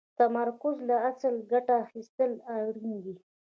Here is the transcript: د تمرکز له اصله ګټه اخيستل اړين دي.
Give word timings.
د 0.09 0.11
تمرکز 0.21 0.75
له 0.89 0.97
اصله 1.09 1.39
ګټه 1.51 1.73
اخيستل 1.85 2.31
اړين 2.57 2.95
دي. 3.05 3.15